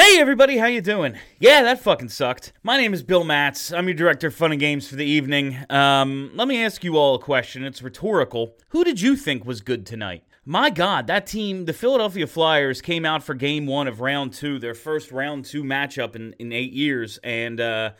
[0.00, 1.16] Hey everybody, how you doing?
[1.40, 2.52] Yeah, that fucking sucked.
[2.62, 3.72] My name is Bill Matz.
[3.72, 5.58] I'm your director of fun and games for the evening.
[5.70, 7.64] Um, let me ask you all a question.
[7.64, 8.54] It's rhetorical.
[8.68, 10.22] Who did you think was good tonight?
[10.44, 14.60] My God, that team, the Philadelphia Flyers, came out for game one of round two,
[14.60, 17.90] their first round two matchup in, in eight years, and uh,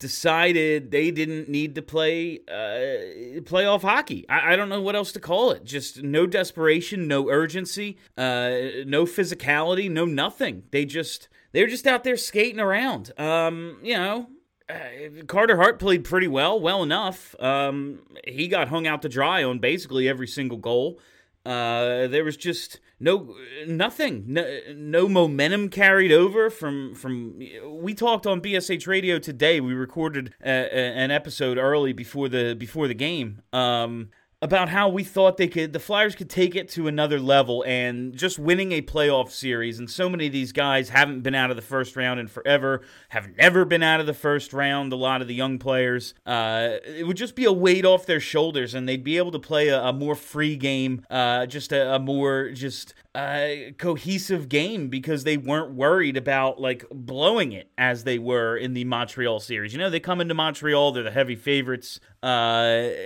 [0.00, 4.28] decided they didn't need to play uh, playoff hockey.
[4.28, 5.62] I, I, don't know what else to call it.
[5.62, 8.50] Just no desperation, no urgency, uh,
[8.86, 10.64] no physicality, no nothing.
[10.72, 13.12] They just they were just out there skating around.
[13.18, 14.28] Um, you know,
[14.68, 17.36] uh, Carter Hart played pretty well, well enough.
[17.38, 20.98] Um, he got hung out to dry on basically every single goal.
[21.44, 23.34] Uh, there was just no
[23.66, 27.40] nothing, no, no momentum carried over from from.
[27.66, 29.60] We talked on BSH Radio today.
[29.60, 33.40] We recorded a, a, an episode early before the before the game.
[33.54, 34.10] Um,
[34.42, 38.16] about how we thought they could the Flyers could take it to another level and
[38.16, 39.78] just winning a playoff series.
[39.78, 42.82] And so many of these guys haven't been out of the first round in forever
[43.10, 46.14] have never been out of the first round a lot of the young players.
[46.24, 49.38] Uh, it would just be a weight off their shoulders and they'd be able to
[49.38, 54.88] play a, a more free game uh, just a, a, more just uh, cohesive game
[54.88, 59.72] because they weren't worried about like blowing it as they were in the Montreal series
[59.72, 62.26] you know they come into Montreal they're the heavy favorites uh,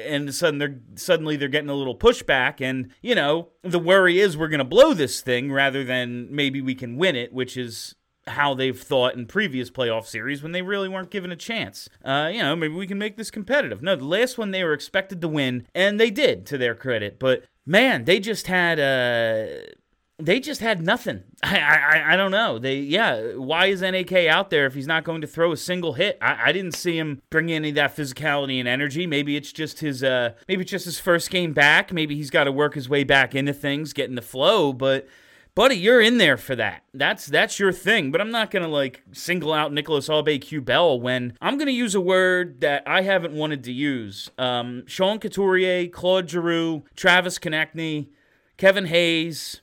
[0.07, 2.61] and sudden they're suddenly they're getting a little pushback.
[2.61, 6.61] And, you know, the worry is we're going to blow this thing rather than maybe
[6.61, 7.95] we can win it, which is
[8.27, 11.89] how they've thought in previous playoff series when they really weren't given a chance.
[12.05, 13.83] Uh, you know, maybe we can make this competitive.
[13.83, 17.19] No, the last one they were expected to win, and they did, to their credit.
[17.19, 18.81] But man, they just had.
[18.81, 19.71] Uh,
[20.19, 21.25] they just had nothing.
[21.43, 22.59] I, I I don't know.
[22.59, 23.35] They yeah.
[23.35, 26.19] Why is NAK out there if he's not going to throw a single hit?
[26.21, 29.07] I, I didn't see him bring any of that physicality and energy.
[29.07, 31.93] Maybe it's just his uh maybe it's just his first game back.
[31.93, 34.73] Maybe he's got to work his way back into things, get in the flow.
[34.73, 35.09] But
[35.55, 36.85] buddy, you're in there for that.
[36.93, 38.13] That's that's your thing.
[38.13, 42.61] But I'm not gonna like single out Nicolas Aube-Kubel when I'm gonna use a word
[42.61, 44.31] that I haven't wanted to use.
[44.39, 48.09] Um, Sean Couturier, Claude Giroux, Travis Konecny,
[48.57, 49.61] Kevin Hayes.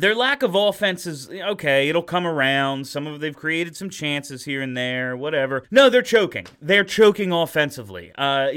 [0.00, 1.88] Their lack of offense is okay.
[1.88, 2.86] It'll come around.
[2.86, 5.64] Some of they've created some chances here and there, whatever.
[5.70, 6.46] No, they're choking.
[6.60, 8.12] They're choking offensively.
[8.16, 8.48] Uh,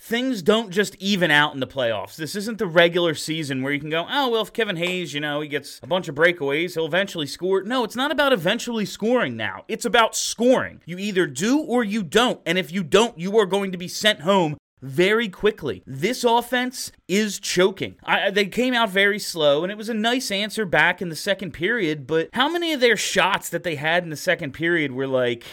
[0.00, 2.16] things don't just even out in the playoffs.
[2.16, 5.20] This isn't the regular season where you can go, oh well, if Kevin Hayes, you
[5.20, 7.62] know, he gets a bunch of breakaways, he'll eventually score.
[7.62, 9.64] No, it's not about eventually scoring now.
[9.68, 10.80] It's about scoring.
[10.86, 13.88] You either do or you don't, and if you don't, you are going to be
[13.88, 15.82] sent home very quickly.
[15.86, 17.96] This offense is choking.
[18.04, 21.16] I, they came out very slow, and it was a nice answer back in the
[21.16, 22.06] second period.
[22.06, 25.44] But how many of their shots that they had in the second period were like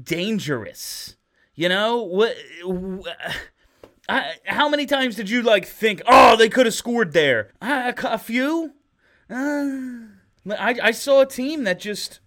[0.00, 1.16] dangerous?
[1.54, 2.36] You know what?
[4.08, 7.52] I, how many times did you like think, oh, they could have scored there?
[7.60, 8.72] a, a few.
[9.30, 10.08] Uh,
[10.50, 12.20] I, I saw a team that just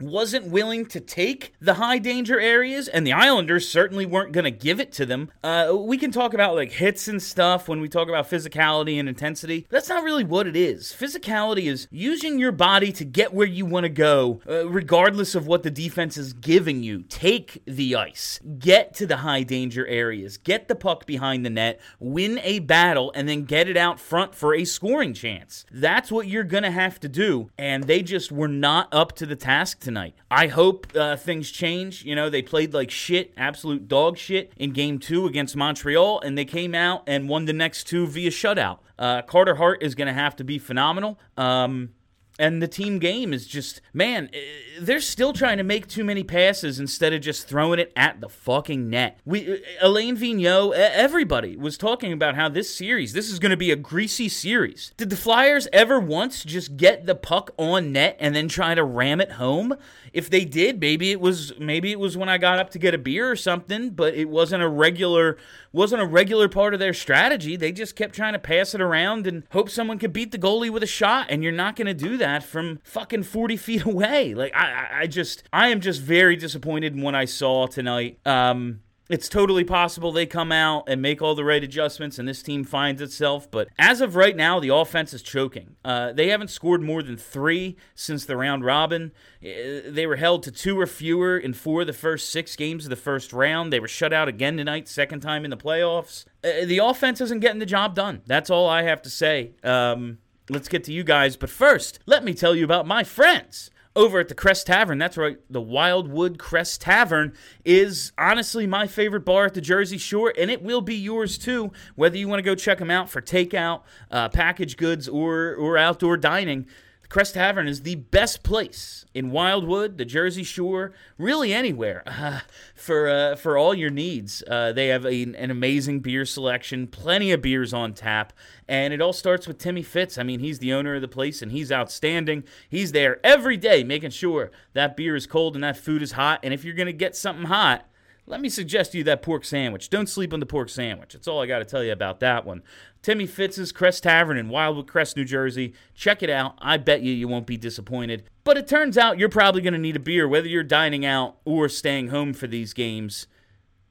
[0.00, 4.50] wasn't willing to take the high danger areas, and the Islanders certainly weren't going to
[4.50, 5.30] give it to them.
[5.42, 9.08] Uh, we can talk about like hits and stuff when we talk about physicality and
[9.08, 9.66] intensity.
[9.70, 10.94] That's not really what it is.
[10.98, 15.46] Physicality is using your body to get where you want to go, uh, regardless of
[15.46, 17.02] what the defense is giving you.
[17.02, 21.80] Take the ice, get to the high danger areas, get the puck behind the net,
[21.98, 25.64] win a battle, and then get it out front for a scoring chance.
[25.70, 29.26] That's what you're going to have to do, and they just were not up to
[29.26, 30.14] the task tonight.
[30.30, 32.04] I hope uh, things change.
[32.04, 36.36] You know, they played like shit, absolute dog shit in game two against Montreal, and
[36.36, 38.78] they came out and won the next two via shutout.
[38.98, 41.18] Uh, Carter Hart is going to have to be phenomenal.
[41.36, 41.90] Um,
[42.38, 44.38] and the team game is just man eh,
[44.80, 48.28] they're still trying to make too many passes instead of just throwing it at the
[48.28, 49.20] fucking net.
[49.24, 53.56] We eh, Alain Vigneault everybody was talking about how this series this is going to
[53.56, 54.92] be a greasy series.
[54.96, 58.84] Did the Flyers ever once just get the puck on net and then try to
[58.84, 59.76] ram it home?
[60.12, 62.94] If they did maybe it was maybe it was when I got up to get
[62.94, 65.36] a beer or something but it wasn't a regular
[65.72, 67.56] wasn't a regular part of their strategy.
[67.56, 70.70] They just kept trying to pass it around and hope someone could beat the goalie
[70.70, 73.84] with a shot and you're not going to do that that from fucking 40 feet
[73.86, 74.34] away.
[74.34, 78.18] Like, I, I just, I am just very disappointed in what I saw tonight.
[78.26, 78.80] Um,
[79.10, 82.64] it's totally possible they come out and make all the right adjustments and this team
[82.64, 83.50] finds itself.
[83.50, 85.76] But as of right now, the offense is choking.
[85.84, 89.12] Uh, they haven't scored more than three since the round robin.
[89.44, 92.86] Uh, they were held to two or fewer in four of the first six games
[92.86, 93.70] of the first round.
[93.70, 96.24] They were shut out again tonight, second time in the playoffs.
[96.42, 98.22] Uh, the offense isn't getting the job done.
[98.26, 99.52] That's all I have to say.
[99.62, 100.18] Um,
[100.48, 101.36] let's get to you guys.
[101.36, 104.98] But first, let me tell you about my friends over at the Crest Tavern.
[104.98, 107.32] That's right, the Wildwood Crest Tavern
[107.64, 111.72] is honestly my favorite bar at the Jersey Shore, and it will be yours too,
[111.94, 115.78] whether you want to go check them out for takeout, uh, packaged goods, or, or
[115.78, 116.66] outdoor dining.
[117.08, 122.40] Crest Tavern is the best place in Wildwood, the Jersey Shore, really anywhere uh,
[122.74, 124.42] for uh, for all your needs.
[124.48, 128.32] Uh, they have a, an amazing beer selection, plenty of beers on tap,
[128.68, 130.18] and it all starts with Timmy Fitz.
[130.18, 132.44] I mean, he's the owner of the place, and he's outstanding.
[132.68, 136.40] He's there every day, making sure that beer is cold and that food is hot.
[136.42, 137.86] And if you're gonna get something hot,
[138.26, 139.90] let me suggest to you that pork sandwich.
[139.90, 141.12] Don't sleep on the pork sandwich.
[141.12, 142.62] That's all I got to tell you about that one.
[143.02, 145.74] Timmy Fitz's Crest Tavern in Wildwood Crest, New Jersey.
[145.94, 146.54] Check it out.
[146.58, 148.24] I bet you you won't be disappointed.
[148.42, 151.36] But it turns out you're probably going to need a beer, whether you're dining out
[151.44, 153.26] or staying home for these games.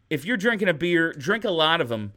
[0.10, 2.14] If you're drinking a beer, drink a lot of them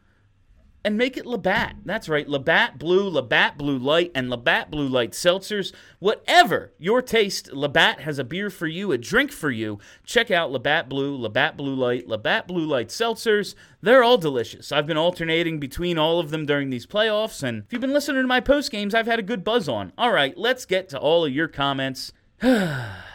[0.87, 1.75] and make it Labatt.
[1.85, 5.73] That's right, Labatt Blue, Labatt Blue Light, and Labatt Blue Light seltzers.
[5.99, 9.81] Whatever your taste, Labatt has a beer for you, a drink for you.
[10.05, 13.57] Check out Labatt Blue, Labatt Blue Light, Labatt Blue Light seltzers.
[13.83, 14.71] They're all delicious.
[14.71, 18.23] I've been alternating between all of them during these playoffs, and if you've been listening
[18.23, 19.93] to my post games, I've had a good buzz on.
[19.99, 22.13] All right, let's get to all of your comments.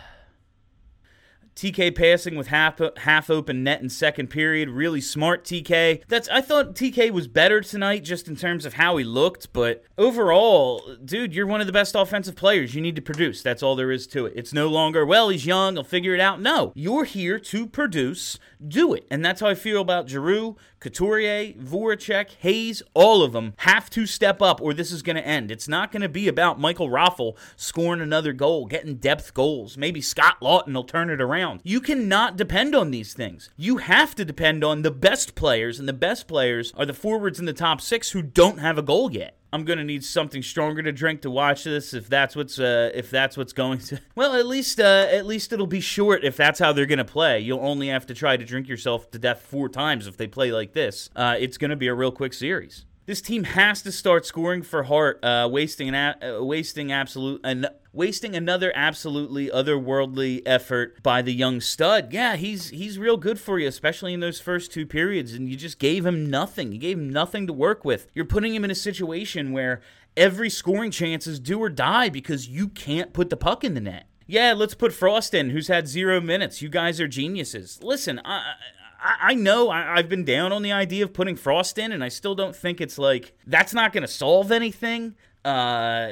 [1.56, 4.70] TK passing with half half open net in second period.
[4.70, 6.04] Really smart TK.
[6.08, 9.84] That's I thought TK was better tonight just in terms of how he looked, but
[9.98, 12.74] overall, dude, you're one of the best offensive players.
[12.74, 13.42] You need to produce.
[13.42, 14.34] That's all there is to it.
[14.36, 16.42] It's no longer, well, he's young, he'll figure it out.
[16.42, 16.72] No.
[16.76, 18.40] You're here to produce.
[18.66, 19.08] Do it.
[19.10, 24.08] And that's how I feel about Giroux, Couturier, Voracek, Hayes, all of them have to
[24.08, 25.52] step up or this is going to end.
[25.52, 29.78] It's not going to be about Michael Raffl scoring another goal, getting depth goals.
[29.78, 31.62] Maybe Scott Laughton will turn it around.
[31.64, 33.52] You cannot depend on these things.
[33.56, 37.40] You have to depend on the best players, and the best players are the forwards
[37.40, 39.38] in the top six who don't have a goal yet.
[39.54, 41.94] I'm gonna need something stronger to drink to watch this.
[41.94, 45.52] If that's what's uh, if that's what's going to, well, at least uh, at least
[45.52, 46.24] it'll be short.
[46.24, 49.20] If that's how they're gonna play, you'll only have to try to drink yourself to
[49.20, 51.10] death four times if they play like this.
[51.16, 52.86] Uh, it's gonna be a real quick series.
[53.12, 57.42] This team has to start scoring for Hart, uh, wasting an a- uh, wasting absolute
[57.44, 62.14] an- wasting another absolutely otherworldly effort by the young stud.
[62.14, 65.58] Yeah, he's he's real good for you, especially in those first two periods, and you
[65.58, 66.72] just gave him nothing.
[66.72, 68.08] You gave him nothing to work with.
[68.16, 69.82] You're putting him in a situation where
[70.16, 73.82] every scoring chance is do or die because you can't put the puck in the
[73.82, 74.06] net.
[74.26, 76.62] Yeah, let's put Frost in, who's had zero minutes.
[76.62, 77.84] You guys are geniuses.
[77.84, 78.54] Listen, I,
[79.04, 82.10] I, know I, have been down on the idea of putting Frost in, and I
[82.10, 85.16] still don't think it's like that's not going to solve anything.
[85.44, 86.10] Uh,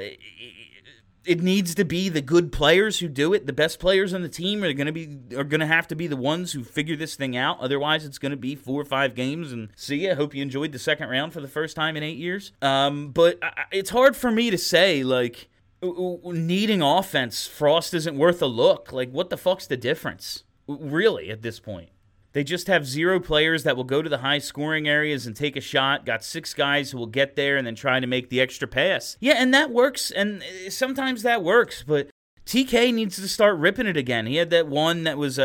[1.26, 3.46] it needs to be the good players who do it.
[3.46, 5.96] The best players on the team are going to be are going to have to
[5.96, 7.60] be the ones who figure this thing out.
[7.60, 9.52] Otherwise, it's going to be four or five games.
[9.52, 10.16] And see ya.
[10.16, 12.52] Hope you enjoyed the second round for the first time in eight years.
[12.62, 13.40] Um, but
[13.72, 15.50] it's hard for me to say like
[15.84, 17.46] needing offense.
[17.46, 18.92] Frost isn't worth a look.
[18.92, 20.44] Like, what the fuck's the difference?
[20.68, 21.90] Really, at this point.
[22.34, 25.56] They just have zero players that will go to the high scoring areas and take
[25.56, 26.06] a shot.
[26.06, 29.18] Got six guys who will get there and then try to make the extra pass.
[29.20, 30.12] Yeah, and that works.
[30.12, 32.10] And uh, sometimes that works, but
[32.50, 34.26] TK needs to start ripping it again.
[34.26, 35.44] He had that one that was a,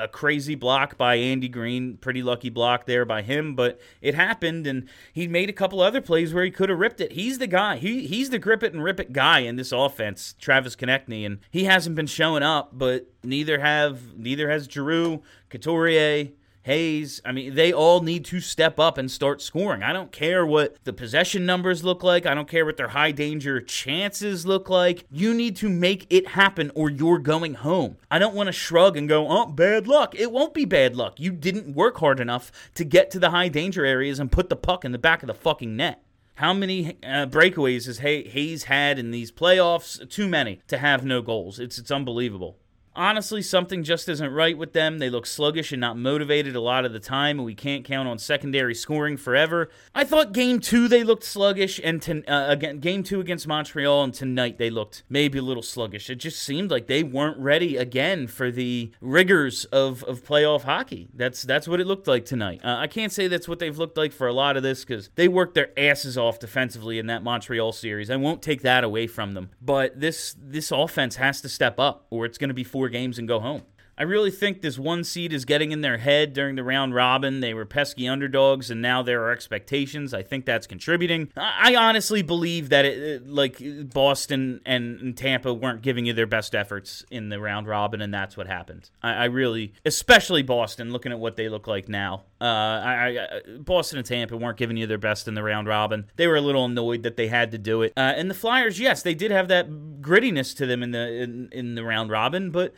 [0.00, 4.16] a, a, crazy block by Andy Greene, pretty lucky block there by him, but it
[4.16, 7.12] happened, and he made a couple other plays where he could have ripped it.
[7.12, 7.76] He's the guy.
[7.76, 11.38] He he's the grip it and rip it guy in this offense, Travis Konecny, and
[11.52, 16.30] he hasn't been showing up, but neither have neither has Giroux, Couturier,
[16.62, 19.82] Hayes, I mean, they all need to step up and start scoring.
[19.82, 22.26] I don't care what the possession numbers look like.
[22.26, 25.04] I don't care what their high danger chances look like.
[25.10, 27.96] You need to make it happen or you're going home.
[28.10, 30.14] I don't want to shrug and go, oh, bad luck.
[30.14, 31.18] It won't be bad luck.
[31.18, 34.56] You didn't work hard enough to get to the high danger areas and put the
[34.56, 36.02] puck in the back of the fucking net.
[36.34, 40.08] How many uh, breakaways has Hayes had in these playoffs?
[40.08, 41.60] Too many to have no goals.
[41.60, 42.56] It's it's unbelievable.
[42.96, 44.98] Honestly, something just isn't right with them.
[44.98, 48.08] They look sluggish and not motivated a lot of the time, and we can't count
[48.08, 49.70] on secondary scoring forever.
[49.94, 54.02] I thought game two they looked sluggish, and to, uh, again game two against Montreal,
[54.02, 56.10] and tonight they looked maybe a little sluggish.
[56.10, 61.08] It just seemed like they weren't ready again for the rigors of, of playoff hockey.
[61.14, 62.60] That's that's what it looked like tonight.
[62.64, 65.10] Uh, I can't say that's what they've looked like for a lot of this because
[65.14, 68.10] they worked their asses off defensively in that Montreal series.
[68.10, 72.06] I won't take that away from them, but this this offense has to step up,
[72.10, 73.60] or it's going to be four games and go home.
[74.00, 77.40] I really think this one seed is getting in their head during the round robin.
[77.40, 80.14] They were pesky underdogs, and now there are expectations.
[80.14, 81.30] I think that's contributing.
[81.36, 83.60] I honestly believe that it, like
[83.92, 88.38] Boston and Tampa weren't giving you their best efforts in the round robin, and that's
[88.38, 88.88] what happened.
[89.02, 92.22] I, I really, especially Boston, looking at what they look like now.
[92.40, 96.06] Uh, I, Boston and Tampa weren't giving you their best in the round robin.
[96.16, 97.92] They were a little annoyed that they had to do it.
[97.98, 99.68] Uh, and the Flyers, yes, they did have that
[100.00, 102.72] grittiness to them in the in, in the round robin, but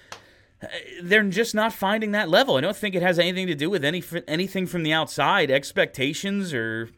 [1.03, 2.57] they're just not finding that level.
[2.57, 6.55] I don't think it has anything to do with any anything from the outside, expectations
[6.55, 6.91] or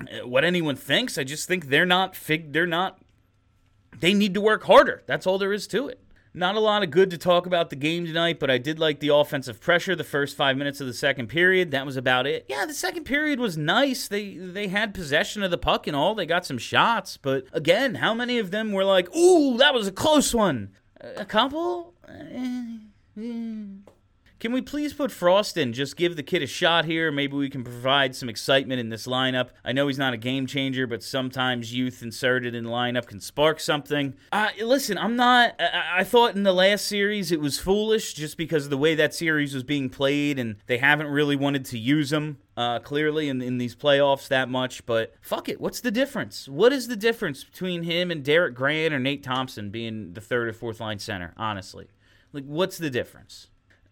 [0.00, 1.18] uh, what anyone thinks.
[1.18, 2.98] I just think they're not fig they're not
[3.98, 5.02] they need to work harder.
[5.06, 6.00] That's all there is to it.
[6.34, 9.00] Not a lot of good to talk about the game tonight, but I did like
[9.00, 11.70] the offensive pressure the first 5 minutes of the second period.
[11.70, 12.44] That was about it.
[12.46, 14.06] Yeah, the second period was nice.
[14.06, 16.14] They they had possession of the puck and all.
[16.14, 19.86] They got some shots, but again, how many of them were like, "Ooh, that was
[19.86, 20.72] a close one."
[21.16, 21.94] A couple?
[24.38, 25.72] Can we please put Frost in?
[25.72, 27.10] Just give the kid a shot here.
[27.10, 29.48] Maybe we can provide some excitement in this lineup.
[29.64, 33.18] I know he's not a game changer, but sometimes youth inserted in the lineup can
[33.18, 34.12] spark something.
[34.32, 35.54] Uh, listen, I'm not.
[35.58, 38.94] I, I thought in the last series it was foolish just because of the way
[38.94, 43.30] that series was being played, and they haven't really wanted to use him uh, clearly
[43.30, 44.84] in, in these playoffs that much.
[44.84, 45.62] But fuck it.
[45.62, 46.46] What's the difference?
[46.46, 50.46] What is the difference between him and Derek Grant or Nate Thompson being the third
[50.46, 51.88] or fourth line center, honestly?
[52.36, 53.46] Like, what's the difference?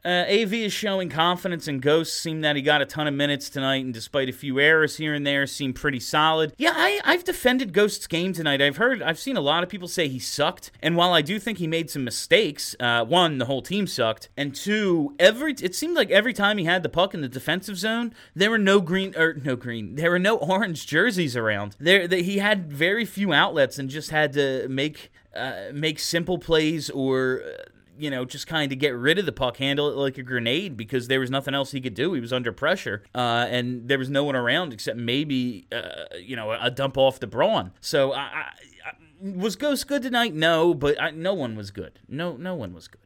[0.04, 2.20] Uh, AV is showing confidence in Ghost.
[2.20, 5.14] Seemed that he got a ton of minutes tonight, and despite a few errors here
[5.14, 6.52] and there, seemed pretty solid.
[6.58, 8.60] Yeah, I, I've defended Ghost's game tonight.
[8.60, 11.38] I've heard, I've seen a lot of people say he sucked, and while I do
[11.38, 15.74] think he made some mistakes, uh, one, the whole team sucked, and two, every it
[15.74, 18.82] seemed like every time he had the puck in the defensive zone, there were no
[18.82, 21.76] green or no green, there were no orange jerseys around.
[21.80, 26.38] There, the, he had very few outlets and just had to make uh, make simple
[26.38, 27.62] plays or uh,
[27.98, 30.76] you know, just kind of get rid of the puck, handle it like a grenade
[30.76, 32.12] because there was nothing else he could do.
[32.12, 36.36] He was under pressure, uh, and there was no one around except maybe, uh, you
[36.36, 37.72] know, a dump off the Braun.
[37.80, 38.50] So I, I,
[38.86, 40.34] I, was Ghost good tonight?
[40.34, 42.00] No, but no one was good.
[42.08, 43.03] No, no one was good.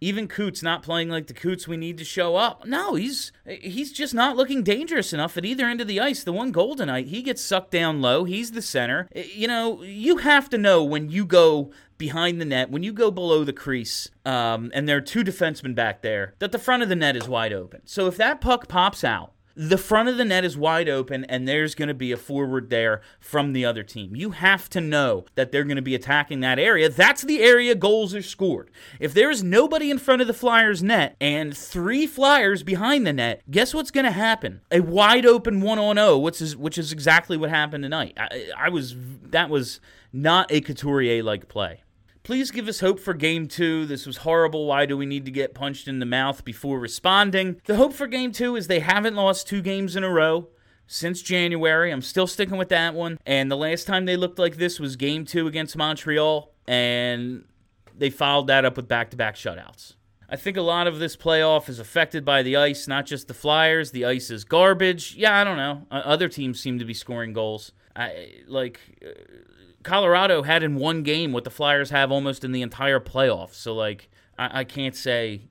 [0.00, 2.66] Even Coots not playing like the Coots we need to show up.
[2.66, 6.24] No, he's he's just not looking dangerous enough at either end of the ice.
[6.24, 8.24] The one goal tonight, he gets sucked down low.
[8.24, 9.08] He's the center.
[9.14, 13.10] You know, you have to know when you go behind the net, when you go
[13.10, 16.88] below the crease, um, and there are two defensemen back there, that the front of
[16.88, 17.80] the net is wide open.
[17.84, 21.46] So if that puck pops out, the front of the net is wide open and
[21.46, 24.16] there's going to be a forward there from the other team.
[24.16, 26.88] You have to know that they're going to be attacking that area.
[26.88, 28.70] That's the area goals are scored.
[28.98, 33.12] If there is nobody in front of the Flyers net and three Flyers behind the
[33.12, 34.60] net, guess what's going to happen?
[34.70, 38.14] A wide open 1 on 0, which is which is exactly what happened tonight.
[38.16, 39.80] I, I was that was
[40.12, 41.83] not a Couturier like play.
[42.24, 43.84] Please give us hope for game two.
[43.84, 44.64] This was horrible.
[44.64, 47.60] Why do we need to get punched in the mouth before responding?
[47.66, 50.48] The hope for game two is they haven't lost two games in a row
[50.86, 51.90] since January.
[51.90, 53.18] I'm still sticking with that one.
[53.26, 57.44] And the last time they looked like this was game two against Montreal, and
[57.94, 59.92] they followed that up with back to back shutouts.
[60.26, 63.34] I think a lot of this playoff is affected by the ice, not just the
[63.34, 63.90] Flyers.
[63.90, 65.14] The ice is garbage.
[65.14, 65.86] Yeah, I don't know.
[65.90, 67.72] Other teams seem to be scoring goals.
[67.96, 69.10] I like uh,
[69.82, 73.54] Colorado had in one game what the Flyers have almost in the entire playoffs.
[73.54, 74.08] So like,
[74.38, 75.42] I, I can't say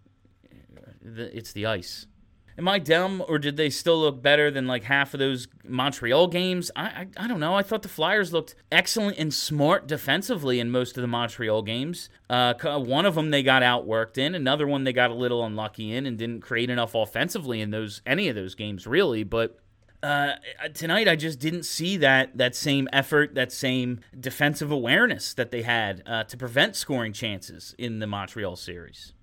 [1.04, 2.08] it's the ice.
[2.56, 6.28] Am I dumb, or did they still look better than like half of those Montreal
[6.28, 6.70] games?
[6.76, 7.56] I, I, I don't know.
[7.56, 12.10] I thought the Flyers looked excellent and smart defensively in most of the Montreal games.
[12.30, 14.36] Uh, one of them they got outworked in.
[14.36, 18.04] Another one they got a little unlucky in and didn't create enough offensively in those
[18.06, 19.24] any of those games really.
[19.24, 19.58] But
[20.04, 20.34] uh,
[20.74, 25.62] tonight I just didn't see that that same effort, that same defensive awareness that they
[25.62, 29.14] had uh, to prevent scoring chances in the Montreal series.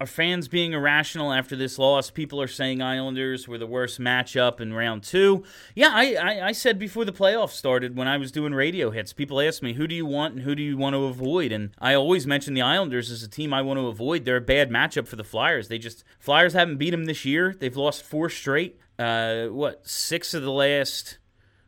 [0.00, 2.10] Are fans being irrational after this loss?
[2.10, 5.44] People are saying Islanders were the worst matchup in round two.
[5.74, 9.12] Yeah, I, I, I said before the playoffs started when I was doing radio hits,
[9.12, 11.52] people asked me, who do you want and who do you want to avoid?
[11.52, 14.24] And I always mention the Islanders as a team I want to avoid.
[14.24, 15.68] They're a bad matchup for the Flyers.
[15.68, 17.54] They just, Flyers haven't beat them this year.
[17.56, 21.18] They've lost four straight uh, what six of the last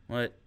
[0.07, 0.37] what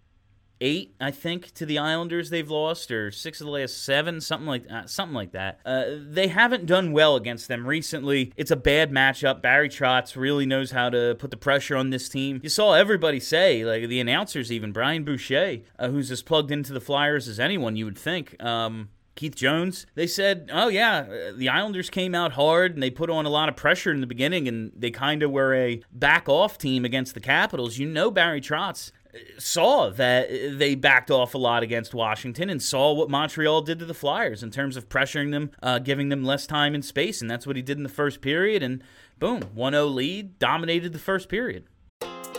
[0.61, 4.47] eight, I think, to the Islanders they've lost, or six of the last seven, something
[4.47, 4.89] like that.
[4.89, 5.59] Something like that.
[5.65, 8.31] Uh, they haven't done well against them recently.
[8.37, 9.41] It's a bad matchup.
[9.41, 12.39] Barry Trotz really knows how to put the pressure on this team.
[12.43, 16.71] You saw everybody say, like the announcers, even Brian Boucher, uh, who's as plugged into
[16.71, 18.41] the Flyers as anyone you would think.
[18.41, 22.89] Um, Keith Jones, they said, oh, yeah, uh, the Islanders came out hard and they
[22.89, 25.81] put on a lot of pressure in the beginning and they kind of were a
[25.91, 27.77] back off team against the Capitals.
[27.77, 28.91] You know, Barry Trotz
[29.37, 33.85] saw that they backed off a lot against Washington and saw what Montreal did to
[33.85, 37.21] the Flyers in terms of pressuring them, uh, giving them less time and space.
[37.21, 38.63] And that's what he did in the first period.
[38.63, 38.83] And
[39.19, 41.65] boom, 1 0 lead, dominated the first period.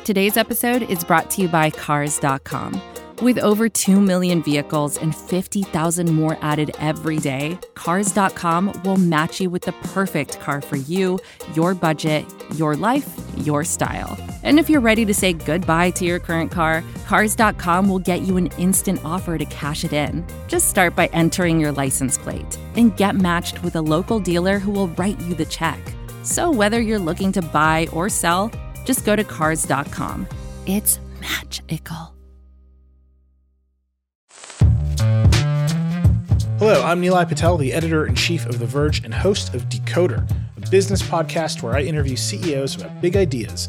[0.05, 2.81] Today's episode is brought to you by Cars.com.
[3.23, 9.49] With over 2 million vehicles and 50,000 more added every day, Cars.com will match you
[9.49, 11.21] with the perfect car for you,
[11.55, 12.25] your budget,
[12.57, 14.32] your life, your style.
[14.43, 18.37] And if you're ready to say goodbye to your current car, Cars.com will get you
[18.37, 20.27] an instant offer to cash it in.
[20.49, 24.71] Just start by entering your license plate and get matched with a local dealer who
[24.71, 25.79] will write you the check.
[26.23, 28.51] So whether you're looking to buy or sell,
[28.85, 30.27] just go to Cars.com.
[30.67, 32.15] It's magical.
[36.59, 40.31] Hello, I'm Nilay Patel, the editor in chief of The Verge and host of Decoder,
[40.57, 43.69] a business podcast where I interview CEOs about big ideas,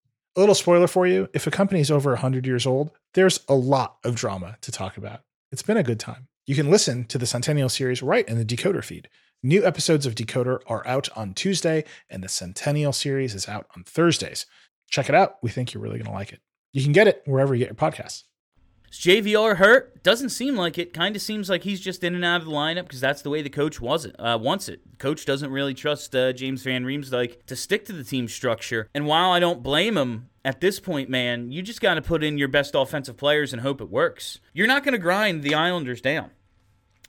[0.37, 3.53] A little spoiler for you if a company is over 100 years old, there's a
[3.53, 5.23] lot of drama to talk about.
[5.51, 6.29] It's been a good time.
[6.47, 9.09] You can listen to the Centennial series right in the Decoder feed.
[9.43, 13.83] New episodes of Decoder are out on Tuesday, and the Centennial series is out on
[13.83, 14.45] Thursdays.
[14.89, 15.35] Check it out.
[15.43, 16.39] We think you're really going to like it.
[16.71, 18.23] You can get it wherever you get your podcasts.
[18.91, 20.03] Is JVR hurt?
[20.03, 20.93] Doesn't seem like it.
[20.93, 23.29] Kind of seems like he's just in and out of the lineup because that's the
[23.29, 24.81] way the coach was it, uh, wants it.
[24.97, 28.89] Coach doesn't really trust uh, James Van Riemsdyk to stick to the team structure.
[28.93, 32.21] And while I don't blame him at this point, man, you just got to put
[32.21, 34.39] in your best offensive players and hope it works.
[34.51, 36.31] You're not going to grind the Islanders down.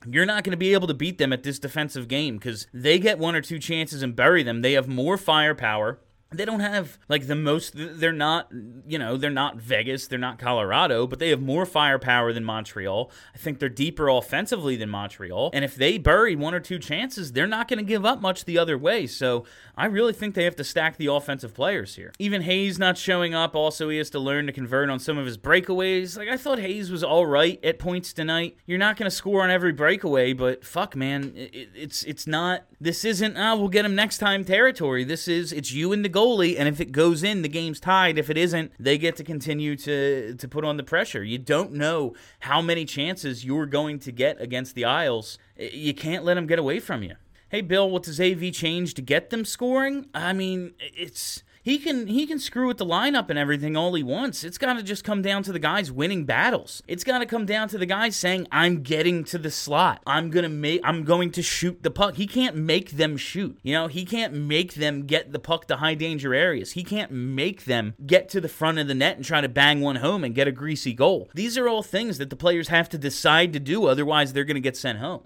[0.07, 2.97] You're not going to be able to beat them at this defensive game because they
[2.97, 4.61] get one or two chances and bury them.
[4.61, 5.99] They have more firepower
[6.33, 8.51] they don't have like the most they're not
[8.87, 13.11] you know they're not vegas they're not colorado but they have more firepower than montreal.
[13.33, 15.51] I think they're deeper offensively than montreal.
[15.53, 18.45] And if they bury one or two chances they're not going to give up much
[18.45, 19.07] the other way.
[19.07, 22.11] So i really think they have to stack the offensive players here.
[22.19, 25.25] Even hayes not showing up also he has to learn to convert on some of
[25.25, 26.17] his breakaways.
[26.17, 28.57] Like i thought hayes was all right at points tonight.
[28.65, 32.63] You're not going to score on every breakaway but fuck man it, it's it's not
[32.79, 35.03] this isn't ah we'll get him next time territory.
[35.03, 37.79] This is it's you and the goal goalie, and if it goes in, the game's
[37.79, 38.17] tied.
[38.17, 41.23] If it isn't, they get to continue to to put on the pressure.
[41.23, 45.37] You don't know how many chances you're going to get against the Isles.
[45.57, 47.15] You can't let them get away from you.
[47.49, 50.07] Hey, Bill, what does AV change to get them scoring?
[50.13, 54.03] I mean, it's he can he can screw with the lineup and everything all he
[54.03, 54.43] wants.
[54.43, 56.83] It's got to just come down to the guys winning battles.
[56.87, 60.01] It's got to come down to the guys saying, "I'm getting to the slot.
[60.05, 60.81] I'm gonna make.
[60.83, 63.57] I'm going to shoot the puck." He can't make them shoot.
[63.63, 66.73] You know, he can't make them get the puck to high danger areas.
[66.73, 69.81] He can't make them get to the front of the net and try to bang
[69.81, 71.29] one home and get a greasy goal.
[71.33, 73.87] These are all things that the players have to decide to do.
[73.87, 75.23] Otherwise, they're to get sent home.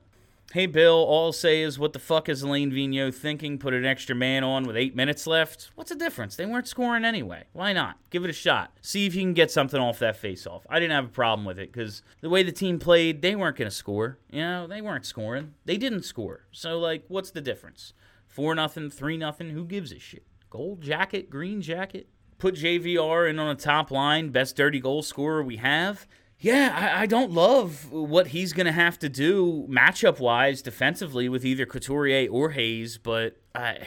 [0.54, 3.58] Hey, Bill, all I'll say is what the fuck is Alain Vigneault thinking?
[3.58, 5.72] Put an extra man on with eight minutes left?
[5.76, 6.38] What's the difference?
[6.38, 7.44] They weren't scoring anyway.
[7.52, 7.98] Why not?
[8.12, 8.72] Give it a shot.
[8.82, 10.66] See if you can get something off that face-off.
[10.70, 13.58] I didn't have a problem with it because the way the team played, they weren't
[13.58, 14.20] going to score.
[14.32, 15.54] You know, they weren't scoring.
[15.66, 16.46] They didn't score.
[16.54, 17.92] So, like, what's the difference?
[18.28, 19.50] 4 nothing, 3 nothing.
[19.50, 20.24] who gives a shit?
[20.50, 22.08] Gold jacket, green jacket?
[22.38, 26.08] Put JVR in on the top line, best dirty goal scorer we have
[26.40, 31.28] yeah, I, I, don't love what he's going to have to do matchup wise defensively
[31.30, 33.80] with either Couturier or Hayes, but I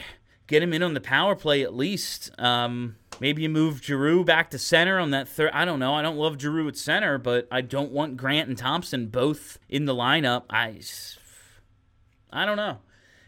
[0.48, 2.30] get him in on the power play at least.
[2.40, 5.52] Um, maybe you move Giroux back to center on that third.
[5.52, 5.94] I don't know.
[5.94, 9.84] I don't love Giroux at center, but I don't want Grant and Thompson both in
[9.84, 10.44] the lineup.
[10.50, 10.80] I,
[12.32, 12.78] I don't know.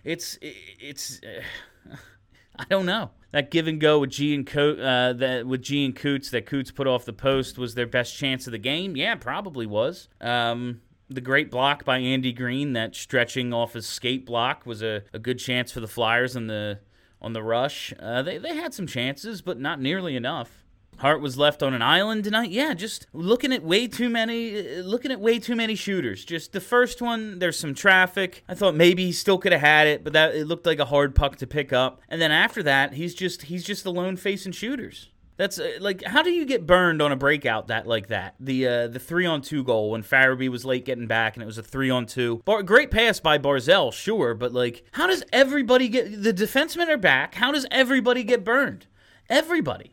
[0.03, 1.21] It's it's.
[1.23, 1.97] Uh,
[2.59, 5.85] I don't know that give and go with G and Co- uh, that with G
[5.85, 8.97] and Coots that Coots put off the post was their best chance of the game.
[8.97, 10.09] Yeah, probably was.
[10.21, 15.03] Um, the great block by Andy Greene, that stretching off his skate block, was a,
[15.13, 16.79] a good chance for the Flyers on the
[17.21, 17.93] on the rush.
[17.99, 20.62] Uh, they they had some chances, but not nearly enough.
[21.03, 22.51] Hart was left on an island tonight.
[22.51, 26.25] Yeah, just looking at way too many, looking at way too many shooters.
[26.25, 28.45] Just the first one, there's some traffic.
[28.49, 30.85] I thought maybe he still could have had it, but that it looked like a
[30.85, 32.01] hard puck to pick up.
[32.09, 35.09] And then after that, he's just he's just the lone facing shooters.
[35.37, 38.37] That's uh, like, how do you get burned on a breakout that like that?
[38.39, 41.47] The uh, the three on two goal when Farabee was late getting back and it
[41.47, 42.43] was a three on two.
[42.45, 46.97] Bar- great pass by Barzal, sure, but like, how does everybody get the defensemen are
[46.97, 47.35] back?
[47.35, 48.87] How does everybody get burned?
[49.29, 49.92] Everybody.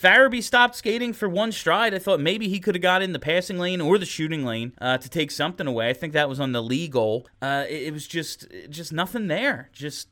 [0.00, 1.94] Farabee stopped skating for one stride.
[1.94, 4.72] I thought maybe he could have got in the passing lane or the shooting lane
[4.78, 5.88] uh, to take something away.
[5.88, 7.26] I think that was on the Lee goal.
[7.40, 9.70] Uh, it, it was just just nothing there.
[9.72, 10.08] Just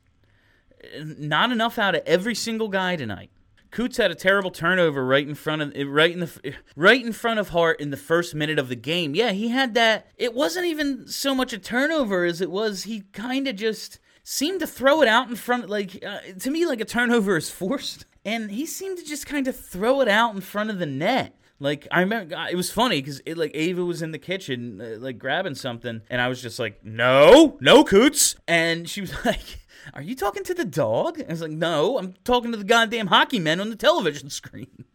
[0.97, 3.31] not enough out of every single guy tonight.
[3.71, 7.41] Coots had a terrible turnover right in front of right in the right in front
[7.41, 9.15] of Hart in the first minute of the game.
[9.15, 10.07] Yeah, he had that.
[10.17, 14.61] It wasn't even so much a turnover as it was he kind of just seemed
[14.61, 15.69] to throw it out in front.
[15.69, 19.49] Like uh, to me, like a turnover is forced and he seemed to just kind
[19.49, 21.37] of throw it out in front of the net.
[21.61, 25.19] Like I remember, it was funny because like Ava was in the kitchen uh, like
[25.19, 29.61] grabbing something, and I was just like, "No, no, Coots," and she was like.
[29.93, 31.21] Are you talking to the dog?
[31.21, 34.87] I was like, no, I'm talking to the goddamn hockey men on the television screen.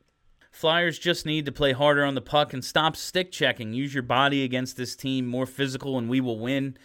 [0.51, 3.71] Flyers just need to play harder on the puck and stop stick checking.
[3.71, 6.75] Use your body against this team, more physical, and we will win.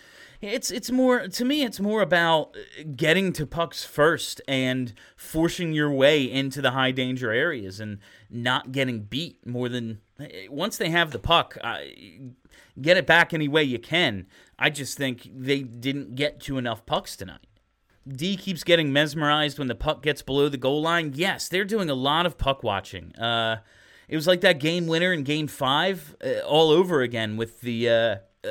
[0.53, 1.63] It's it's more to me.
[1.63, 2.57] It's more about
[2.97, 7.99] getting to pucks first and forcing your way into the high danger areas and
[8.31, 10.01] not getting beat more than
[10.49, 11.57] once they have the puck.
[12.81, 14.27] get it back any way you can.
[14.59, 17.47] I just think they didn't get to enough pucks tonight.
[18.07, 21.13] D keeps getting mesmerized when the puck gets below the goal line.
[21.15, 23.15] Yes, they're doing a lot of puck watching.
[23.17, 23.59] Uh,
[24.09, 27.89] it was like that game winner in Game Five uh, all over again with the
[27.89, 28.49] uh, uh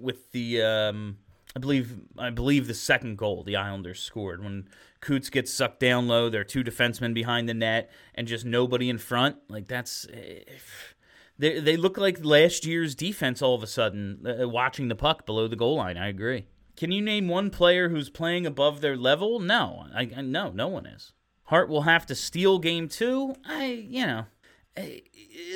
[0.00, 1.18] with the um,
[1.54, 4.68] I believe I believe the second goal the Islanders scored when
[5.00, 6.28] Coots gets sucked down low.
[6.28, 9.36] There are two defensemen behind the net and just nobody in front.
[9.48, 10.44] Like that's eh,
[11.38, 15.26] they they look like last year's defense all of a sudden uh, watching the puck
[15.26, 15.96] below the goal line.
[15.96, 16.46] I agree.
[16.76, 19.40] Can you name one player who's playing above their level?
[19.40, 21.12] No, I, I no, no one is.
[21.44, 23.34] Hart will have to steal game two.
[23.44, 24.24] I you know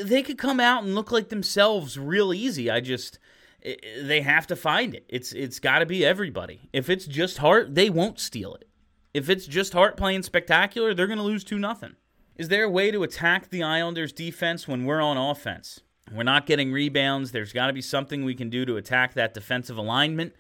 [0.03, 2.71] they could come out and look like themselves real easy.
[2.71, 3.19] I just
[3.65, 5.07] they have to find it.
[5.09, 6.69] It's it's got to be everybody.
[6.73, 8.69] If it's just Hart, they won't steal it.
[9.13, 11.95] If it's just Hart playing spectacular, they're going to lose 2 nothing.
[12.37, 15.81] Is there a way to attack the Islanders defense when we're on offense?
[16.13, 17.31] We're not getting rebounds.
[17.31, 20.35] There's got to be something we can do to attack that defensive alignment.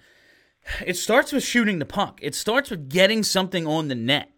[0.85, 2.19] It starts with shooting the puck.
[2.21, 4.31] It starts with getting something on the net.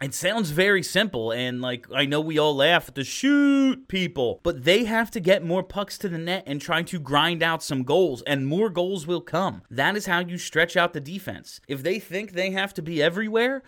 [0.00, 4.40] It sounds very simple, and like I know we all laugh at the shoot people,
[4.42, 7.62] but they have to get more pucks to the net and try to grind out
[7.62, 9.60] some goals, and more goals will come.
[9.70, 11.60] That is how you stretch out the defense.
[11.68, 13.62] If they think they have to be everywhere,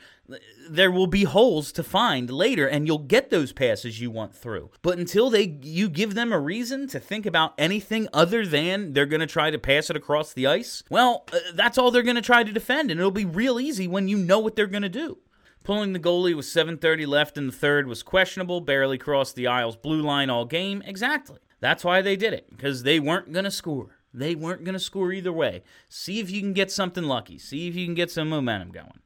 [0.71, 4.71] there will be holes to find later, and you'll get those passes you want through.
[4.81, 9.05] But until they you give them a reason to think about anything other than they're
[9.05, 12.16] going to try to pass it across the ice, well, uh, that's all they're going
[12.16, 14.83] to try to defend, and it'll be real easy when you know what they're going
[14.83, 15.18] to do.
[15.64, 18.61] Pulling the goalie with 7:30 left in the third was questionable.
[18.61, 20.83] Barely crossed the Isles blue line all game.
[20.85, 21.38] Exactly.
[21.61, 23.96] That's why they did it because they weren't going to score.
[24.12, 25.62] They weren't going to score either way.
[25.88, 27.38] See if you can get something lucky.
[27.38, 28.98] See if you can get some momentum going.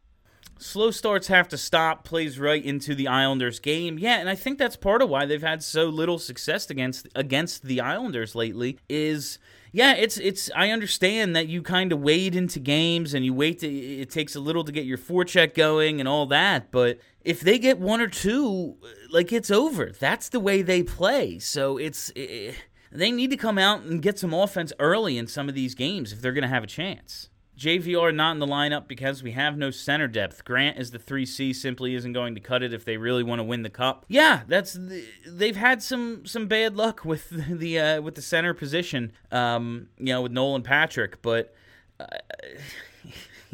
[0.58, 3.98] Slow starts have to stop, plays right into the Islanders game.
[3.98, 7.64] Yeah, and I think that's part of why they've had so little success against against
[7.64, 9.38] the Islanders lately is
[9.76, 10.50] yeah, it's it's.
[10.56, 13.58] I understand that you kind of wade into games and you wait.
[13.58, 16.72] To, it takes a little to get your forecheck going and all that.
[16.72, 18.78] But if they get one or two,
[19.10, 19.92] like it's over.
[19.92, 21.38] That's the way they play.
[21.40, 22.56] So it's it,
[22.90, 26.10] they need to come out and get some offense early in some of these games
[26.10, 27.28] if they're going to have a chance.
[27.58, 30.44] JVR not in the lineup because we have no center depth.
[30.44, 33.44] Grant is the 3C simply isn't going to cut it if they really want to
[33.44, 34.04] win the cup.
[34.08, 38.52] Yeah, that's the, they've had some some bad luck with the uh, with the center
[38.54, 39.12] position.
[39.32, 41.54] Um, you know, with Nolan Patrick, but
[41.98, 42.06] uh,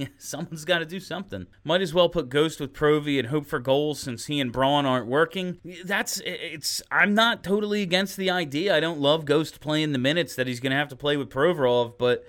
[0.19, 1.47] someone's got to do something.
[1.65, 4.85] Might as well put Ghost with Provy and hope for goals since he and Braun
[4.87, 5.59] aren't working.
[5.85, 6.83] That's it's.
[6.91, 8.75] I'm not totally against the idea.
[8.75, 11.31] I don't love Ghost playing the minutes that he's going to have to play with
[11.31, 12.27] Provorov, but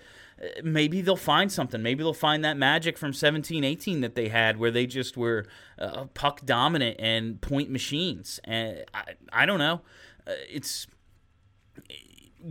[0.64, 1.82] maybe they'll find something.
[1.82, 5.46] Maybe they'll find that magic from 17 18 that they had where they just were
[5.80, 8.40] uh, puck dominant and point machines.
[8.44, 9.82] And I, I don't know.
[10.28, 10.88] Uh, it's.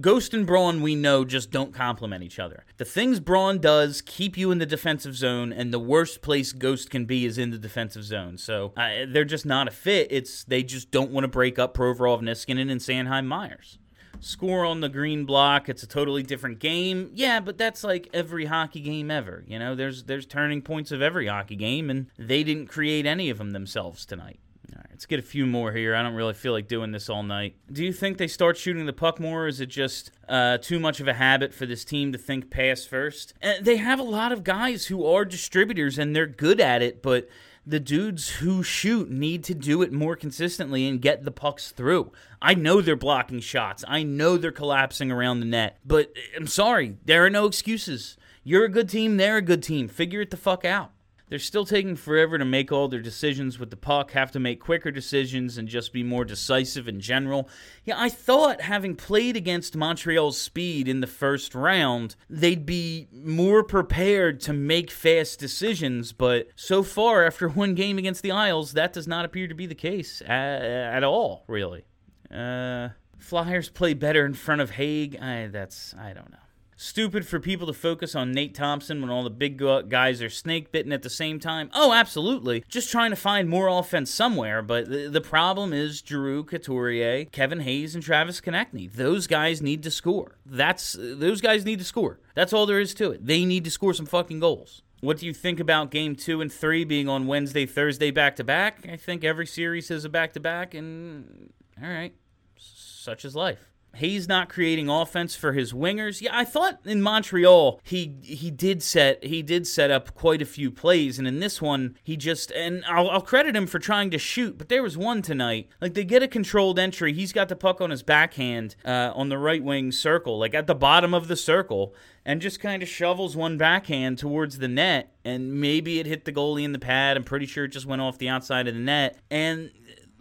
[0.00, 2.64] Ghost and Braun, we know, just don't complement each other.
[2.78, 6.88] The things Braun does keep you in the defensive zone, and the worst place Ghost
[6.88, 8.38] can be is in the defensive zone.
[8.38, 10.08] So uh, they're just not a fit.
[10.10, 13.76] It's they just don't want to break up Provorov, Niskanen, and Sanheim Myers
[14.22, 15.68] score on the Greene block.
[15.68, 17.10] It's a totally different game.
[17.12, 19.44] Yeah, but that's like every hockey game ever.
[19.46, 23.28] You know, there's there's turning points of every hockey game, and they didn't create any
[23.28, 24.38] of them themselves tonight.
[24.72, 25.94] All right, let's get a few more here.
[25.94, 27.56] I don't really feel like doing this all night.
[27.70, 30.80] Do you think they start shooting the puck more, or is it just uh, too
[30.80, 33.34] much of a habit for this team to think pass first?
[33.42, 37.02] Uh, they have a lot of guys who are distributors and they're good at it,
[37.02, 37.28] but
[37.64, 42.12] the dudes who shoot need to do it more consistently and get the pucks through.
[42.40, 43.84] I know they're blocking shots.
[43.86, 48.16] I know they're collapsing around the net, but eh, I'm sorry, there are no excuses.
[48.44, 49.88] You're a good team, they're a good team.
[49.88, 50.90] Figure it the fuck out.
[51.32, 54.60] They're still taking forever to make all their decisions with the puck, have to make
[54.60, 57.48] quicker decisions and just be more decisive in general.
[57.86, 63.64] Yeah, I thought having played against Montreal's speed in the first round, they'd be more
[63.64, 68.92] prepared to make fast decisions, but so far, after one game against the Isles, that
[68.92, 71.86] does not appear to be the case at, at all, really.
[72.30, 75.16] Uh, Flyers play better in front of Hague.
[75.18, 76.41] I, that's, I don't know.
[76.82, 79.56] Stupid for people to focus on Nate Thompson when all the big
[79.88, 81.70] guys are snake bitten at the same time.
[81.72, 82.64] Oh, absolutely.
[82.68, 87.94] Just trying to find more offense somewhere, but the, problem is Giroux, Couturier, Kevin Hayes,
[87.94, 88.92] and Travis Konecny.
[88.92, 90.38] Those guys need to score.
[90.44, 92.18] That's those guys need to score.
[92.34, 93.24] That's all there is to it.
[93.24, 94.82] They need to score some fucking goals.
[95.02, 98.44] What do you think about game two and three being on Wednesday, Thursday back to
[98.44, 98.88] back?
[98.90, 102.12] I think every series has a back to back, and all right,
[102.56, 103.71] such is life.
[103.94, 106.20] He's not creating offense for his wingers.
[106.22, 110.46] Yeah, I thought in Montreal he he did set he did set up quite a
[110.46, 114.10] few plays, and in this one he just and I'll, I'll credit him for trying
[114.10, 114.56] to shoot.
[114.56, 117.12] But there was one tonight, like they get a controlled entry.
[117.12, 120.66] He's got the puck on his backhand uh, on the right wing circle, like at
[120.66, 125.12] the bottom of the circle, and just kind of shovels one backhand towards the net,
[125.24, 127.16] and maybe it hit the goalie in the pad.
[127.16, 129.70] I'm pretty sure it just went off the outside of the net, and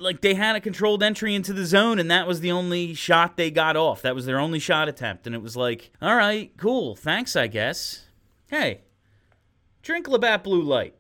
[0.02, 3.38] like they had a controlled entry into the zone and that was the only shot
[3.38, 4.02] they got off.
[4.02, 6.96] That was their only shot attempt and it was like, "All right, cool.
[6.96, 8.06] Thanks, I guess."
[8.48, 8.82] Hey,
[9.82, 10.96] drink Labatt Blue Light.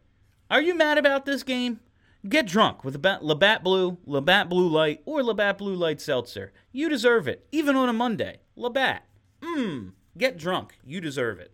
[0.49, 1.79] Are you mad about this game?
[2.27, 6.51] Get drunk with Labatt Blue, Labatt Blue Light, or Labatt Blue Light Seltzer.
[6.71, 8.41] You deserve it, even on a Monday.
[8.55, 9.05] Labatt.
[9.41, 9.93] Mmm.
[10.17, 10.77] Get drunk.
[10.85, 11.51] You deserve it.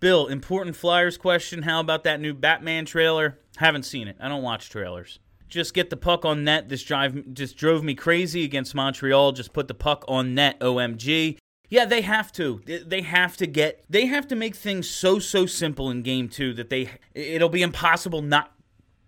[0.00, 1.62] Bill, important Flyers question.
[1.62, 3.38] How about that new Batman trailer?
[3.56, 4.16] Haven't seen it.
[4.18, 6.68] I don't watch trailers just get the puck on net.
[6.68, 9.32] This drive just drove me crazy against Montreal.
[9.32, 10.58] Just put the puck on net.
[10.60, 11.38] OMG.
[11.68, 12.60] Yeah, they have to.
[12.64, 13.84] They have to get.
[13.88, 16.90] They have to make things so so simple in game two that they.
[17.14, 18.52] It'll be impossible not.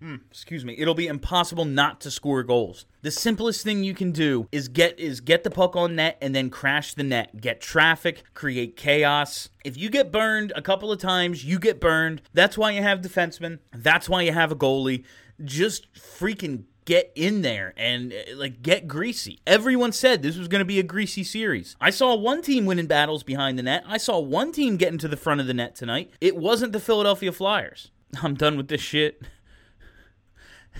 [0.02, 0.74] Mm, excuse me.
[0.76, 2.84] It'll be impossible not to score goals.
[3.02, 6.34] The simplest thing you can do is get is get the puck on net and
[6.34, 7.40] then crash the net.
[7.40, 9.48] Get traffic, create chaos.
[9.64, 12.22] If you get burned a couple of times, you get burned.
[12.34, 13.60] That's why you have defensemen.
[13.72, 15.04] That's why you have a goalie
[15.44, 19.40] just freaking get in there and uh, like get greasy.
[19.46, 21.76] Everyone said this was going to be a greasy series.
[21.80, 23.84] I saw one team winning battles behind the net.
[23.86, 26.10] I saw one team getting to the front of the net tonight.
[26.20, 27.90] It wasn't the Philadelphia Flyers.
[28.22, 29.20] I'm done with this shit.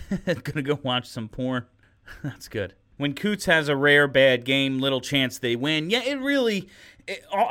[0.25, 1.65] Gonna go watch some porn.
[2.23, 2.73] That's good.
[2.95, 5.89] When Coots has a rare bad game, little chance they win.
[5.91, 6.67] Yeah, it really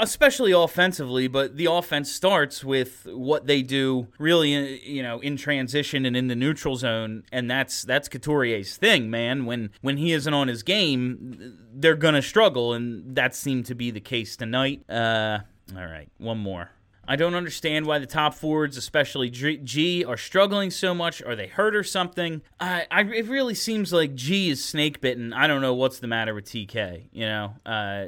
[0.01, 5.37] especially offensively, but the offense starts with what they do really, uh, you know, in
[5.37, 9.47] transition and in the neutral zone, and that's that's Couturier's thing, man.
[9.47, 13.91] When when he isn't on his game, they're gonna struggle, and that seemed to be
[13.91, 14.89] the case tonight.
[14.91, 15.41] Uh,
[15.75, 16.71] all right, one more.
[17.09, 21.23] I don't understand why the top forwards, especially G, are struggling so much.
[21.23, 22.43] Are they hurt or something?
[22.59, 25.33] I, I it really seems like G is snake bitten.
[25.33, 27.05] I don't know what's the matter with TK.
[27.13, 28.07] You know, uh,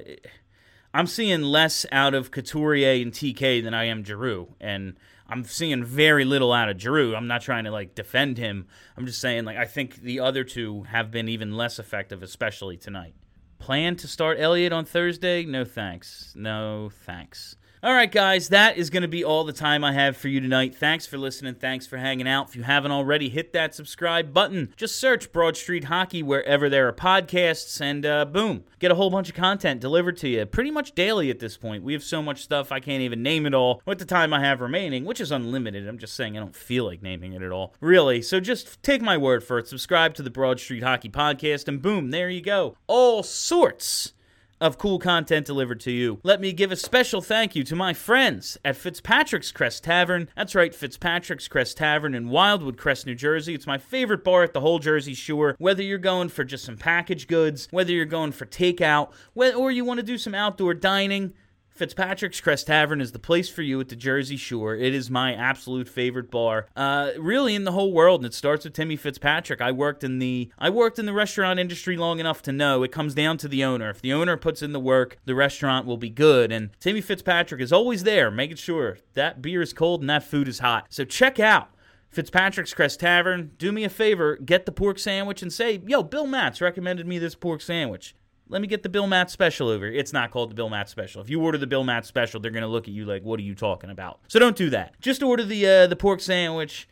[0.95, 4.97] I'm seeing less out of Couturier and TK than I am Giroux, and
[5.29, 7.15] I'm seeing very little out of Giroux.
[7.15, 8.67] I'm not trying to like defend him.
[8.97, 12.79] I'm just saying like I think the other two have been even less effective, especially
[12.79, 13.15] tonight.
[13.59, 15.45] Plan to start Elliott on Thursday?
[15.45, 16.33] No thanks.
[16.37, 17.57] No thanks.
[17.81, 20.41] All right, guys, that is going to be all the time I have for you
[20.41, 20.75] tonight.
[20.75, 21.55] Thanks for listening.
[21.55, 22.49] Thanks for hanging out.
[22.49, 24.75] If you haven't already, hit that subscribe button.
[24.77, 29.11] Just search Broad Street Hockey wherever there are podcasts, and uh, boom, get a whole
[29.11, 31.85] bunch of content delivered to you pretty much daily at this point.
[31.85, 34.41] We have so much stuff, I can't even name it all with the time I
[34.41, 35.87] have remaining, which is unlimited.
[35.87, 37.77] I'm just saying I don't feel like naming it at all.
[37.81, 38.23] Really.
[38.23, 39.69] So just take my word for it.
[39.69, 42.77] Subscribe to the Broad Street Hockey Podcast, and boom, there you go.
[42.89, 44.15] All sorts
[44.61, 46.21] of cool content delivered to you.
[46.23, 50.29] Let me give a special thank you to my friends at Fitzpatrick's Crest Tavern.
[50.37, 53.55] That's right, Fitzpatrick's Crest Tavern in Wildwood Crest, New Jersey.
[53.55, 55.55] It's my favorite bar at the whole Jersey Shore.
[55.59, 59.85] Whether you're going for just some packaged goods, whether you're going for takeout, or you
[59.85, 61.35] want to do some outdoor dining,
[61.79, 64.75] Fitzpatrick's Crest Tavern is the place for you at the Jersey Shore.
[64.75, 68.23] It is my absolute favorite bar, uh, really in the whole world.
[68.23, 69.61] And it starts with Timmy Fitzpatrick.
[69.61, 72.91] I worked in the I worked in the restaurant industry long enough to know it
[72.91, 73.91] comes down to the owner.
[73.91, 76.51] If the owner puts in the work, the restaurant will be good.
[76.51, 80.49] And Timmy Fitzpatrick is always there, making sure that beer is cold and that food
[80.49, 80.87] is hot.
[80.91, 81.71] So check out
[82.11, 86.27] Fitzpatrick's Crest Tavern, do me a favor, get the pork sandwich and say, yo, Bill
[86.27, 88.17] Matz recommended me this pork sandwich.
[88.51, 89.87] Let me get the Bill Matz special over.
[89.87, 91.21] It's not called the Bill Matz special.
[91.21, 93.43] If you order the Bill Matz special, they're gonna look at you like, "What are
[93.43, 94.99] you talking about?" So don't do that.
[95.01, 96.89] Just order the uh, the pork sandwich.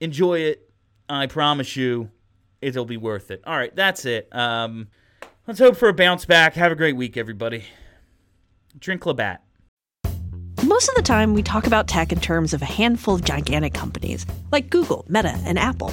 [0.00, 0.70] Enjoy it.
[1.08, 2.10] I promise you,
[2.60, 3.42] it'll be worth it.
[3.46, 4.28] All right, that's it.
[4.32, 4.88] Um,
[5.46, 6.54] let's hope for a bounce back.
[6.54, 7.64] Have a great week, everybody.
[8.78, 9.42] Drink Labatt.
[10.64, 13.72] Most of the time, we talk about tech in terms of a handful of gigantic
[13.72, 15.92] companies like Google, Meta, and Apple.